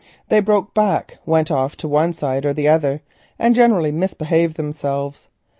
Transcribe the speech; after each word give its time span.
They 0.29 0.39
broke 0.39 0.73
back, 0.73 1.19
went 1.27 1.51
off 1.51 1.75
to 1.75 1.87
one 1.87 2.13
side 2.13 2.43
or 2.43 2.53
the 2.53 2.67
other, 2.67 3.03
and 3.37 3.53
generally 3.53 3.91
misbehaved 3.91 4.57
themselves. 4.57 5.27